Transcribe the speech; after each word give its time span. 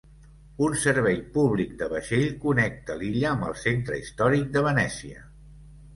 Un 0.67 0.71
servei 0.83 1.19
públic 1.35 1.75
de 1.83 1.89
vaixell 1.91 2.25
connecta 2.45 2.97
l'illa 3.03 3.29
amb 3.35 3.47
el 3.51 3.55
centre 3.67 4.01
històric 4.03 4.49
de 4.57 4.65
Venècia. 4.73 5.23